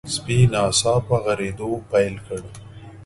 سپي 0.13 0.37
ناڅاپه 0.53 1.17
غريدو 1.25 1.69
پيل 1.89 2.15
کړ. 2.25 2.41